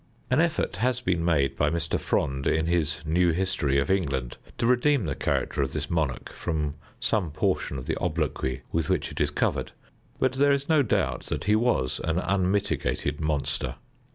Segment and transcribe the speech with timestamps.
[0.31, 1.99] An effort has been made by Mr.
[1.99, 6.73] Fronde, in his new history of England, to redeem the character of this monarch from
[6.99, 9.73] some portion of the obloquy with which it is covered,
[10.17, 13.75] but there is no doubt that he was an unmitigated monster.